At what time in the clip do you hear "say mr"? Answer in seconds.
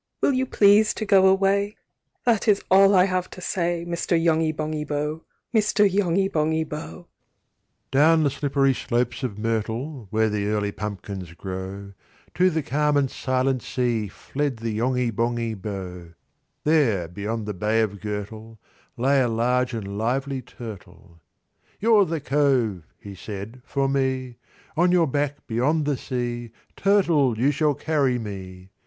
3.39-4.19